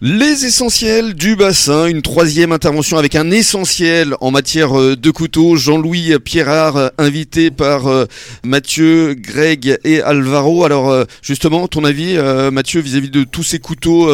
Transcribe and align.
Les 0.00 0.44
essentiels 0.44 1.14
du 1.14 1.34
bassin, 1.34 1.88
une 1.88 2.02
troisième 2.02 2.52
intervention 2.52 2.98
avec 2.98 3.16
un 3.16 3.32
essentiel 3.32 4.14
en 4.20 4.30
matière 4.30 4.78
euh, 4.78 4.94
de 4.94 5.10
couteaux. 5.10 5.56
Jean-Louis 5.56 6.16
Pierrard, 6.24 6.76
euh, 6.76 6.88
invité 6.98 7.50
par 7.50 7.88
euh, 7.88 8.04
Mathieu, 8.44 9.14
Greg 9.14 9.76
et 9.82 10.00
Alvaro. 10.00 10.64
Alors 10.64 11.04
justement, 11.20 11.66
ton 11.66 11.82
avis, 11.82 12.16
Mathieu, 12.52 12.80
vis-à-vis 12.80 13.10
de 13.10 13.24
tous 13.24 13.42
ces 13.42 13.58
couteaux 13.58 14.08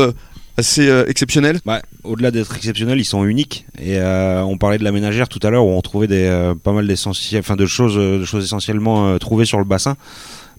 assez 0.56 0.88
exceptionnels? 1.06 1.60
Bah, 1.66 1.82
Au-delà 2.02 2.30
d'être 2.30 2.56
exceptionnels, 2.56 2.98
ils 2.98 3.04
sont 3.04 3.24
uniques. 3.24 3.66
Et 3.78 4.00
on 4.00 4.56
parlait 4.56 4.78
de 4.78 4.84
la 4.84 4.92
ménagère 4.92 5.28
tout 5.28 5.40
à 5.42 5.50
l'heure 5.50 5.66
où 5.66 5.70
on 5.70 5.82
trouvait 5.82 6.54
pas 6.62 6.72
mal 6.72 6.86
d'essentiels, 6.86 7.40
enfin 7.40 7.56
de 7.56 7.66
choses, 7.66 7.96
de 7.96 8.24
choses 8.24 8.44
essentiellement 8.44 9.18
trouvées 9.18 9.44
sur 9.44 9.58
le 9.58 9.64
bassin. 9.64 9.96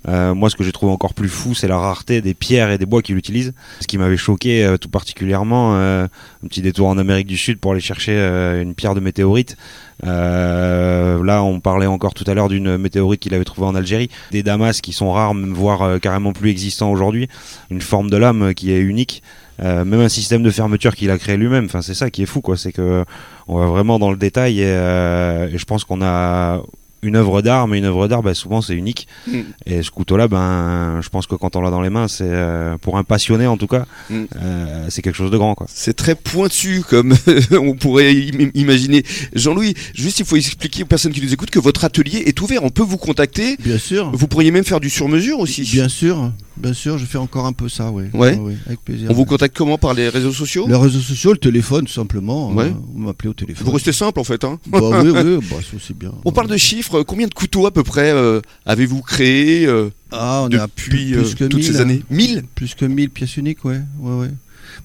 Euh, 0.07 0.35
moi, 0.35 0.49
ce 0.49 0.55
que 0.55 0.63
j'ai 0.63 0.71
trouvé 0.71 0.91
encore 0.91 1.13
plus 1.13 1.29
fou, 1.29 1.53
c'est 1.53 1.67
la 1.67 1.77
rareté 1.77 2.21
des 2.21 2.33
pierres 2.33 2.71
et 2.71 2.77
des 2.77 2.85
bois 2.85 3.01
qu'il 3.01 3.17
utilise. 3.17 3.53
Ce 3.81 3.87
qui 3.87 3.97
m'avait 3.97 4.17
choqué 4.17 4.63
euh, 4.63 4.77
tout 4.77 4.89
particulièrement, 4.89 5.75
euh, 5.75 6.05
un 6.43 6.47
petit 6.47 6.61
détour 6.61 6.87
en 6.87 6.97
Amérique 6.97 7.27
du 7.27 7.37
Sud 7.37 7.59
pour 7.59 7.71
aller 7.71 7.81
chercher 7.81 8.15
une 8.61 8.75
pierre 8.75 8.95
de 8.95 8.99
météorite. 8.99 9.57
là, 10.03 11.43
on 11.43 11.59
parlait 11.59 11.87
encore 11.87 12.13
tout 12.13 12.23
à 12.27 12.33
l'heure 12.33 12.49
d'une 12.49 12.77
météorite 12.77 13.19
qu'il 13.19 13.33
avait 13.33 13.45
trouvée 13.45 13.67
en 13.67 13.75
Algérie. 13.75 14.09
Des 14.31 14.43
damas 14.43 14.81
qui 14.81 14.93
sont 14.93 15.11
rares, 15.11 15.33
voire 15.33 15.99
carrément 15.99 16.33
plus 16.33 16.49
existants 16.49 16.91
aujourd'hui. 16.91 17.27
Une 17.69 17.81
forme 17.81 18.09
de 18.09 18.17
lame 18.17 18.53
qui 18.53 18.71
est 18.71 18.79
unique. 18.79 19.23
même 19.59 19.93
un 19.93 20.09
système 20.09 20.43
de 20.43 20.51
fermeture 20.51 20.95
qu'il 20.95 21.11
a 21.11 21.17
créé 21.17 21.37
lui-même. 21.37 21.65
Enfin, 21.65 21.81
c'est 21.81 21.93
ça 21.93 22.09
qui 22.09 22.23
est 22.23 22.27
fou, 22.27 22.41
quoi. 22.41 22.57
C'est 22.57 22.71
que 22.71 23.05
on 23.47 23.57
va 23.57 23.67
vraiment 23.67 23.99
dans 23.99 24.11
le 24.11 24.17
détail 24.17 24.61
et 24.61 25.57
je 25.57 25.65
pense 25.65 25.83
qu'on 25.83 26.01
a 26.01 26.61
une 27.05 27.15
œuvre 27.15 27.41
d'art, 27.41 27.67
mais 27.67 27.77
une 27.77 27.85
œuvre 27.85 28.07
d'art, 28.07 28.23
bah, 28.23 28.33
souvent 28.33 28.61
c'est 28.61 28.73
unique. 28.73 29.07
Mm. 29.27 29.39
Et 29.65 29.83
ce 29.83 29.91
couteau-là, 29.91 30.27
ben, 30.27 30.99
je 31.01 31.09
pense 31.09 31.27
que 31.27 31.35
quand 31.35 31.55
on 31.55 31.61
l'a 31.61 31.69
dans 31.69 31.81
les 31.81 31.89
mains, 31.89 32.07
c'est 32.07 32.23
euh, 32.27 32.77
pour 32.77 32.97
un 32.97 33.03
passionné 33.03 33.47
en 33.47 33.57
tout 33.57 33.67
cas, 33.67 33.85
mm. 34.09 34.23
euh, 34.41 34.85
c'est 34.89 35.01
quelque 35.01 35.15
chose 35.15 35.31
de 35.31 35.37
grand. 35.37 35.55
C'est 35.67 35.95
très 35.95 36.15
pointu 36.15 36.83
comme 36.87 37.13
on 37.51 37.75
pourrait 37.75 38.13
imaginer. 38.13 39.03
Jean-Louis, 39.33 39.75
juste 39.93 40.19
il 40.19 40.25
faut 40.25 40.35
expliquer 40.35 40.83
aux 40.83 40.87
personnes 40.87 41.13
qui 41.13 41.21
nous 41.21 41.33
écoutent 41.33 41.51
que 41.51 41.59
votre 41.59 41.85
atelier 41.85 42.23
est 42.25 42.41
ouvert. 42.41 42.63
On 42.63 42.69
peut 42.69 42.83
vous 42.83 42.97
contacter. 42.97 43.55
Bien 43.59 43.77
sûr. 43.77 44.11
Vous 44.11 44.27
pourriez 44.27 44.51
même 44.51 44.63
faire 44.63 44.79
du 44.79 44.89
sur-mesure 44.89 45.39
aussi. 45.39 45.61
Bien 45.61 45.89
sûr. 45.89 46.31
Bien 46.57 46.73
sûr, 46.73 46.97
je 46.97 47.05
fais 47.05 47.17
encore 47.17 47.45
un 47.45 47.53
peu 47.53 47.67
ça, 47.67 47.91
oui. 47.91 48.05
Ouais. 48.13 48.37
avec 48.65 48.81
plaisir. 48.81 49.09
On 49.11 49.13
vous 49.13 49.25
contacte 49.25 49.55
comment 49.55 49.77
Par 49.77 49.93
les 49.93 50.07
réseaux 50.07 50.31
sociaux 50.31 50.65
Les 50.67 50.75
réseaux 50.75 50.99
sociaux, 50.99 51.33
le 51.33 51.37
téléphone, 51.37 51.85
tout 51.85 51.93
simplement. 51.93 52.51
Hein. 52.57 52.73
vous 52.93 52.99
m'appelez 52.99 53.29
au 53.29 53.33
téléphone. 53.33 53.65
Vous 53.65 53.73
restez 53.73 53.91
simple, 53.91 54.19
en 54.19 54.23
fait. 54.23 54.43
Hein 54.43 54.59
bah, 54.67 54.79
oui, 55.03 55.09
oui, 55.09 55.37
bah, 55.49 55.57
c'est 55.85 55.97
bien. 55.97 56.13
On 56.23 56.31
parle 56.31 56.47
de 56.47 56.57
chiffres. 56.57 57.03
Combien 57.03 57.27
de 57.27 57.33
couteaux, 57.33 57.65
à 57.65 57.71
peu 57.71 57.83
près, 57.83 58.11
euh, 58.11 58.41
avez-vous 58.65 59.01
créé 59.01 59.65
euh, 59.65 59.89
ah, 60.11 60.43
on 60.45 60.49
depuis 60.49 60.59
a 60.61 60.67
plus, 60.67 61.43
euh, 61.43 61.47
toutes 61.49 61.63
ces 61.63 61.81
années? 61.81 62.03
1000 62.09 62.43
Plus 62.55 62.73
que 62.73 62.85
1000 62.85 63.09
pièces 63.09 63.35
uniques, 63.37 63.65
ouais. 63.65 63.81
ouais, 63.99 64.19
ouais. 64.19 64.31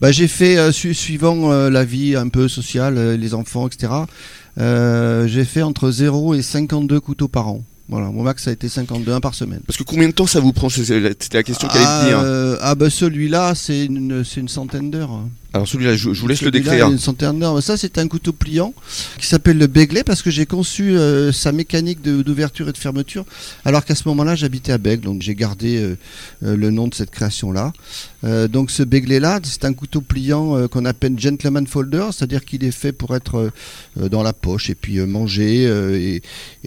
Bah, 0.01 0.11
j'ai 0.11 0.29
fait, 0.29 0.73
suivant 0.73 1.51
la 1.51 1.85
vie 1.85 2.17
un 2.17 2.29
peu 2.29 2.49
sociale, 2.49 3.15
les 3.15 3.35
enfants, 3.35 3.69
etc., 3.69 3.93
j'ai 4.57 5.45
fait 5.45 5.63
entre 5.63 5.91
0 5.91 6.35
et 6.35 6.43
52 6.43 6.99
couteaux 7.01 7.29
par 7.29 7.49
an. 7.49 7.63
Voilà, 7.91 8.11
mon 8.11 8.23
max 8.23 8.47
a 8.47 8.53
été 8.53 8.69
52 8.69 9.19
par 9.19 9.35
semaine. 9.35 9.61
Parce 9.67 9.77
que 9.77 9.83
combien 9.83 10.07
de 10.07 10.13
temps 10.13 10.27
ça 10.27 10.39
vous 10.39 10.53
prend 10.53 10.69
C'était 10.69 11.01
la 11.33 11.43
question 11.43 11.67
qu'elle 11.67 11.83
allait 11.83 12.09
dire. 12.09 12.21
Euh, 12.23 12.57
ah 12.61 12.77
bah 12.77 12.89
celui-là, 12.89 13.55
c'est 13.57 13.87
une, 13.87 14.25
une 14.37 14.49
centaine 14.49 14.93
d'heures. 14.93 15.11
Alors 15.53 15.67
celui-là, 15.67 15.97
je, 15.97 16.11
vous 16.11 16.29
laisse 16.29 16.43
le 16.43 16.53
décrire. 16.53 16.89
Une 16.89 16.99
centaine 16.99 17.41
d'heures. 17.41 17.61
Ça, 17.63 17.77
c'est 17.77 17.99
un 17.99 18.07
couteau 18.07 18.33
pliant 18.33 18.73
qui 19.19 19.27
s'appelle 19.27 19.59
le 19.59 19.67
Begley 19.67 20.05
parce 20.05 20.23
que 20.23 20.31
j'ai 20.31 20.47
conçu 20.47 20.97
euh, 20.97 21.33
sa 21.33 21.51
mécanique 21.51 22.03
d'ouverture 22.03 22.69
et 22.69 22.73
de 22.73 22.79
fermeture. 22.79 23.25
Alors 23.65 23.85
qu'à 23.85 23.97
ce 23.97 24.07
moment-là, 24.09 24.37
j'habitais 24.37 24.71
à 24.73 24.79
Bègle, 24.79 25.05
donc 25.05 25.23
j'ai 25.23 25.35
gardé 25.35 25.77
euh, 25.77 25.97
euh, 26.45 26.57
le 26.57 26.71
nom 26.71 26.87
de 26.87 26.95
cette 26.95 27.11
création-là. 27.11 27.73
donc 28.49 28.71
ce 28.71 28.83
Begley-là, 28.85 29.41
c'est 29.43 29.65
un 29.65 29.73
couteau 29.73 30.01
pliant 30.01 30.69
qu'on 30.69 30.85
appelle 30.85 31.19
gentleman 31.19 31.67
folder, 31.67 32.09
c'est-à-dire 32.13 32.45
qu'il 32.45 32.65
est 32.65 32.71
fait 32.71 32.93
pour 32.93 33.17
être 33.17 33.51
dans 33.97 34.23
la 34.23 34.33
poche 34.33 34.71
et 34.71 34.75
puis 34.75 34.99
manger 35.01 35.65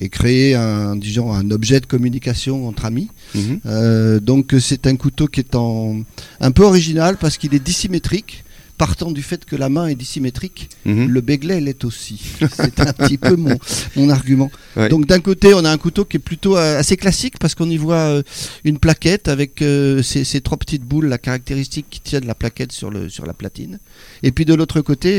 et, 0.02 0.10
créer 0.10 0.56
un, 0.56 0.96
disons, 0.96 1.32
un 1.32 1.52
objet 1.52 1.80
de 1.80 1.86
communication 1.86 2.68
entre 2.68 2.86
amis. 2.86 3.10
Mhm. 3.36 4.20
donc 4.20 4.56
c'est 4.60 4.88
un 4.88 4.96
couteau 4.96 5.28
qui 5.28 5.40
est 5.42 5.56
en, 5.56 6.02
un 6.40 6.52
peu 6.52 6.64
original 6.64 7.18
parce 7.18 7.38
qu'il 7.38 7.54
est 7.54 7.64
dissymétrique 7.64 8.44
partant 8.86 9.12
du 9.12 9.24
fait 9.24 9.46
que 9.46 9.56
la 9.56 9.70
main 9.70 9.88
est 9.88 9.96
dissymétrique, 9.96 10.70
mhm. 10.84 11.08
le 11.08 11.22
Begley 11.22 11.62
l'est 11.62 11.86
aussi. 11.86 12.22
C'est 12.52 12.82
un 12.82 12.92
petit 12.92 13.18
peu 13.18 13.38
mon, 13.38 13.58
mon 13.96 14.10
argument. 14.10 14.52
Donc 14.76 15.06
d'un 15.06 15.20
côté, 15.20 15.54
on 15.54 15.64
a 15.66 15.72
un 15.72 15.78
couteau 15.78 16.06
qui 16.06 16.18
est 16.18 16.20
plutôt 16.20 16.58
euh, 16.58 16.80
assez 16.80 16.98
classique 16.98 17.36
parce 17.40 17.56
qu'on 17.56 17.70
y 17.70 17.78
voit 17.78 17.96
euh, 17.96 18.24
une 18.64 18.80
plaquette 18.80 19.28
avec 19.28 19.62
euh, 19.62 20.02
ces, 20.02 20.42
trois 20.42 20.58
petites 20.58 20.84
boules, 20.84 21.08
la 21.08 21.18
caractéristique 21.18 21.86
qui 21.90 22.02
tiennent 22.02 22.26
la 22.26 22.36
plaquette 22.36 22.72
sur, 22.72 22.90
le, 22.90 23.10
sur 23.10 23.26
la 23.26 23.34
platine. 23.34 23.80
Et 24.24 24.32
puis 24.32 24.46
de 24.46 24.54
l'autre 24.54 24.82
côté, 24.82 25.18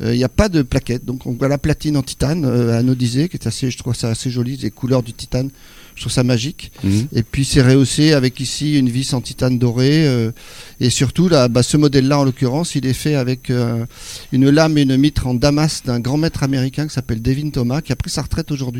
il 0.00 0.06
n'y 0.10 0.24
a 0.24 0.28
pas 0.28 0.48
de 0.48 0.62
plaquette. 0.62 1.04
Donc 1.04 1.26
on 1.26 1.32
voit 1.32 1.48
la 1.48 1.58
platine 1.58 1.96
en 1.96 2.02
titane 2.02 2.44
anodisée, 2.44 3.28
qui 3.28 3.36
est 3.36 3.46
assez, 3.46 3.70
je 3.70 3.78
trouve 3.78 3.94
ça 3.94 4.08
assez 4.08 4.30
joli, 4.30 4.56
les 4.56 4.70
couleurs 4.70 5.02
du 5.02 5.12
titane 5.12 5.50
je 5.94 6.02
trouve 6.02 6.12
ça 6.12 6.24
magique. 6.24 6.72
Mhm. 6.82 7.06
Et 7.14 7.22
puis 7.22 7.44
c'est 7.44 7.62
rehaussé 7.62 8.12
avec 8.12 8.40
ici 8.40 8.78
une 8.78 8.88
vis 8.88 9.14
en 9.14 9.20
titane 9.20 9.58
doré. 9.58 10.06
Euh, 10.06 10.32
et 10.80 10.90
surtout, 10.90 11.28
là, 11.28 11.48
bah, 11.48 11.62
ce 11.62 11.76
modèle-là, 11.76 12.18
en 12.18 12.24
l'occurrence, 12.24 12.74
il 12.74 12.86
est 12.86 12.94
fait 12.94 13.14
avec 13.14 13.50
euh, 13.50 13.84
une 14.32 14.50
lame 14.50 14.76
et 14.78 14.82
une 14.82 14.96
mitre 14.96 15.26
en 15.26 15.34
damas 15.34 15.82
d'un 15.84 16.00
grand 16.00 16.16
maître 16.16 16.42
américain 16.42 16.86
qui 16.86 16.94
s'appelle 16.94 17.22
Devin 17.22 17.50
Thomas, 17.50 17.80
qui 17.80 17.92
a 17.92 17.96
pris 17.96 18.10
sa 18.10 18.22
retraite 18.22 18.50
aujourd'hui. 18.50 18.73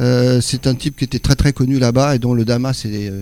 Euh, 0.00 0.40
c'est 0.40 0.66
un 0.66 0.74
type 0.74 0.96
qui 0.96 1.04
était 1.04 1.18
très 1.18 1.34
très 1.34 1.52
connu 1.52 1.78
là-bas 1.78 2.14
et 2.14 2.18
dont 2.18 2.34
le 2.34 2.44
damas 2.44 2.84
est 2.84 3.12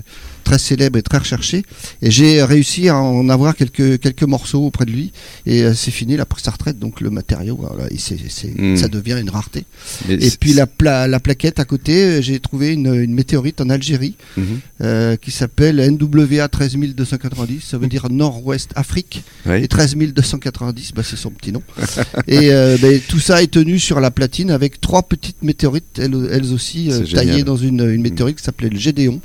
très 0.44 0.58
célèbre 0.58 0.98
et 0.98 1.02
très 1.02 1.18
recherché. 1.18 1.64
Et 2.02 2.10
j'ai 2.10 2.42
réussi 2.42 2.88
à 2.88 2.96
en 2.96 3.28
avoir 3.28 3.56
quelques, 3.56 3.98
quelques 3.98 4.22
morceaux 4.22 4.64
auprès 4.64 4.84
de 4.84 4.90
lui. 4.90 5.12
Et 5.46 5.62
euh, 5.62 5.74
c'est 5.74 5.90
fini, 5.90 6.16
la 6.16 6.26
prise 6.26 6.44
sa 6.44 6.50
retraite, 6.50 6.78
donc 6.78 7.00
le 7.00 7.10
matériau, 7.10 7.56
voilà, 7.56 7.86
hmm. 7.86 8.76
ça 8.76 8.88
devient 8.88 9.16
une 9.20 9.30
rareté. 9.30 9.64
et 10.08 10.30
puis 10.38 10.52
la, 10.52 10.66
la 11.06 11.20
plaquette 11.20 11.58
à 11.58 11.64
côté, 11.64 12.04
euh, 12.04 12.20
j'ai 12.22 12.38
trouvé 12.38 12.72
une, 12.72 12.94
une, 12.94 13.14
météorite 13.14 13.60
en 13.62 13.70
Algérie 13.70 14.14
mhm. 14.36 14.44
euh, 14.82 15.16
qui 15.16 15.30
s'appelle 15.30 15.76
NWA 15.76 16.48
13290, 16.48 17.64
ça 17.64 17.78
veut 17.78 17.86
dire 17.86 18.10
Nord-Ouest 18.10 18.72
Afrique. 18.74 19.22
Et 19.46 19.68
13290, 19.68 20.92
bah, 20.94 21.02
c'est 21.02 21.16
son 21.16 21.30
petit 21.30 21.52
nom. 21.52 21.62
et 22.28 22.48
ben, 22.50 23.00
tout 23.08 23.20
ça 23.20 23.42
est 23.42 23.50
tenu 23.50 23.78
sur 23.78 24.00
la 24.00 24.10
platine 24.10 24.50
avec 24.50 24.80
trois 24.80 25.02
petites 25.02 25.42
météorites, 25.42 25.98
elles, 25.98 26.28
elles 26.30 26.52
aussi 26.52 26.90
taillées 27.12 27.44
dans 27.44 27.56
une, 27.56 27.88
une 27.88 28.02
météorite 28.02 28.36
qui 28.36 28.44
s'appelait 28.44 28.68
le 28.68 28.78
Gédéon, 28.78 29.20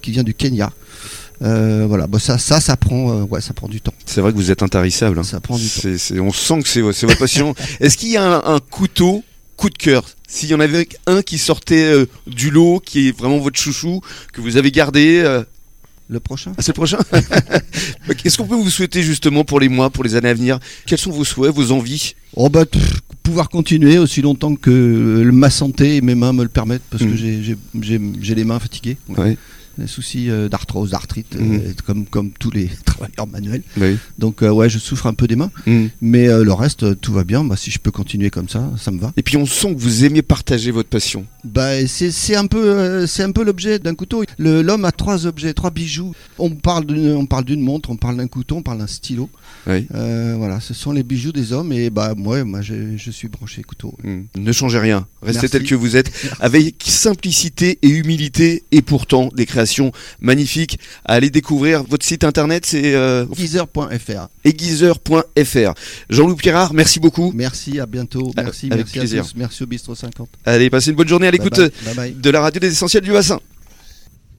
qui 0.00 0.10
vient 0.10 0.22
du 0.22 0.29
Kenya. 0.32 0.72
Euh, 1.42 1.86
voilà, 1.88 2.06
ça, 2.18 2.36
ça, 2.38 2.60
ça 2.60 2.76
prend, 2.76 3.12
euh, 3.12 3.22
ouais, 3.22 3.40
ça 3.40 3.54
prend 3.54 3.68
du 3.68 3.80
temps. 3.80 3.94
C'est 4.04 4.20
vrai 4.20 4.32
que 4.32 4.36
vous 4.36 4.50
êtes 4.50 4.62
intarissable. 4.62 5.18
Hein. 5.18 5.22
Ça 5.22 5.40
prend 5.40 5.56
du 5.56 5.68
temps. 5.68 5.88
on 6.22 6.32
sent 6.32 6.62
que 6.62 6.68
c'est 6.68 6.80
votre 6.82 7.18
passion. 7.18 7.54
Est-ce 7.80 7.96
qu'il 7.96 8.10
y 8.10 8.16
a 8.16 8.46
un, 8.46 8.60
couteau 8.60 9.24
coup 9.56 9.70
de 9.70 9.78
cœur? 9.78 10.04
S'il 10.28 10.50
y 10.50 10.54
en 10.54 10.60
avait 10.60 10.88
un 11.06 11.22
qui 11.22 11.38
sortait 11.38 11.84
euh, 11.84 12.06
du 12.26 12.50
lot, 12.50 12.80
qui 12.84 13.08
est 13.08 13.18
vraiment 13.18 13.38
votre 13.38 13.58
chouchou, 13.58 14.00
que 14.32 14.40
vous 14.40 14.56
avez 14.56 14.70
gardé. 14.70 15.42
Le 16.08 16.18
prochain? 16.18 16.52
Ah, 16.58 16.62
C'est 16.62 16.72
le 16.72 16.74
prochain 16.74 16.98
Qu'est-ce 18.18 18.36
qu'on 18.36 18.46
peut 18.48 18.56
vous 18.56 18.68
souhaiter 18.68 19.00
justement 19.00 19.44
pour 19.44 19.60
les 19.60 19.68
mois, 19.68 19.90
pour 19.90 20.02
les 20.02 20.16
années 20.16 20.30
à 20.30 20.34
venir 20.34 20.58
Quels 20.84 20.98
sont 20.98 21.12
vos 21.12 21.24
souhaits, 21.24 21.54
vos 21.54 21.70
envies? 21.70 22.16
Oh 22.34 22.48
bah, 22.48 22.64
pouvoir 23.22 23.48
continuer 23.48 23.96
aussi 23.96 24.20
longtemps 24.20 24.56
que 24.56 25.22
ma 25.32 25.50
santé 25.50 25.96
et 25.96 26.00
mes 26.00 26.16
mains 26.16 26.32
me 26.32 26.42
le 26.42 26.48
permettent, 26.48 26.82
parce 26.90 27.04
que 27.04 27.08
mm. 27.08 27.54
j'ai 28.20 28.34
les 28.34 28.44
mains 28.44 28.58
fatiguées 28.58 28.96
des 29.80 29.86
soucis 29.86 30.30
euh, 30.30 30.48
d'arthrose, 30.48 30.90
d'arthrite, 30.90 31.36
euh, 31.36 31.40
mhm. 31.40 31.74
comme, 31.84 32.06
comme 32.06 32.30
tous 32.32 32.50
les 32.50 32.68
travailleurs 32.84 33.26
manuels. 33.26 33.62
Donc 34.18 34.42
euh, 34.42 34.50
ouais, 34.50 34.68
je 34.68 34.78
souffre 34.78 35.06
un 35.06 35.14
peu 35.14 35.26
des 35.26 35.36
mains, 35.36 35.50
mhm. 35.66 35.90
mais 36.00 36.26
le 36.26 36.52
reste, 36.52 37.00
tout 37.00 37.12
va 37.12 37.24
bien. 37.24 37.44
Bah, 37.44 37.56
si 37.56 37.70
je 37.70 37.78
peux 37.78 37.90
continuer 37.90 38.30
comme 38.30 38.48
ça, 38.48 38.70
ça 38.78 38.90
me 38.90 39.00
va. 39.00 39.12
Et 39.16 39.22
puis 39.22 39.36
on 39.36 39.46
sent 39.46 39.74
que 39.74 39.80
vous 39.80 40.04
aimez 40.04 40.22
partager 40.22 40.70
votre 40.70 40.88
passion. 40.88 41.26
Bah, 41.44 41.86
c'est 41.86 42.36
un 42.36 42.46
peu, 42.46 43.06
c'est 43.06 43.22
un 43.22 43.32
peu 43.32 43.44
l'objet 43.44 43.78
d'un 43.78 43.94
couteau. 43.94 44.24
L'homme 44.38 44.84
a 44.84 44.92
trois 44.92 45.26
objets, 45.26 45.52
trois 45.54 45.70
bijoux. 45.70 46.14
On 46.38 46.50
parle 46.50 46.84
d'une 46.84 47.60
montre, 47.60 47.90
on 47.90 47.96
parle 47.96 48.16
d'un 48.16 48.28
couteau, 48.28 48.56
on 48.56 48.62
parle 48.62 48.78
d'un 48.78 48.86
stylo. 48.86 49.28
voilà, 49.66 50.60
ce 50.60 50.74
sont 50.74 50.92
les 50.92 51.02
bijoux 51.02 51.32
des 51.32 51.52
hommes 51.52 51.72
et 51.72 51.90
bah 51.90 52.14
moi, 52.16 52.44
moi 52.44 52.60
je, 52.62 52.96
je 52.96 53.10
suis 53.10 53.28
branché 53.28 53.62
couteau. 53.62 53.96
Mhm. 54.04 54.26
Ne 54.38 54.52
changez 54.52 54.78
rien, 54.78 55.06
restez 55.22 55.48
tel 55.48 55.64
que 55.64 55.74
vous 55.74 55.96
êtes, 55.96 56.10
avec 56.40 56.76
simplicité 56.84 57.78
et 57.82 57.88
humilité 57.88 58.64
et 58.72 58.82
pourtant 58.82 59.30
des 59.34 59.46
créations 59.46 59.69
magnifique 60.20 60.78
à 61.04 61.14
aller 61.14 61.30
découvrir. 61.30 61.84
Votre 61.84 62.04
site 62.04 62.24
internet, 62.24 62.64
c'est 62.66 62.94
euh... 62.94 63.24
Jean-Loup 66.08 66.36
Pierrard, 66.36 66.74
merci 66.74 67.00
beaucoup. 67.00 67.32
Merci, 67.34 67.80
à 67.80 67.86
bientôt. 67.86 68.32
Merci, 68.36 68.68
merci 68.68 68.98
à 68.98 69.22
tous. 69.22 69.34
Merci 69.36 69.62
au 69.62 69.66
Bistro 69.66 69.94
50. 69.94 70.28
Allez, 70.44 70.70
passez 70.70 70.90
une 70.90 70.96
bonne 70.96 71.08
journée 71.08 71.26
à 71.26 71.30
l'écoute 71.30 71.60
de 71.60 72.30
la 72.30 72.40
radio 72.40 72.60
des 72.60 72.72
essentiels 72.72 73.02
du 73.02 73.12
bassin. 73.12 73.38